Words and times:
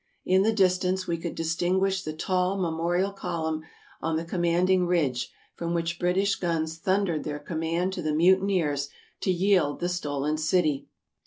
In 0.25 0.41
the 0.41 0.51
distance 0.51 1.05
we 1.05 1.19
could 1.19 1.35
distinguish 1.35 2.01
the 2.01 2.11
tall 2.11 2.57
memorial 2.57 3.11
column 3.11 3.61
on 4.01 4.15
the 4.15 4.25
com 4.25 4.41
manding 4.41 4.87
ridge 4.87 5.31
from 5.53 5.75
which 5.75 5.99
British 5.99 6.37
guns 6.37 6.79
thundered 6.79 7.23
their 7.23 7.37
command 7.37 7.93
to 7.93 8.01
the 8.01 8.11
mutineers 8.11 8.89
to 9.19 9.31
yield 9.31 9.79
the 9.79 9.89
stolen 9.89 10.39
city. 10.39 10.87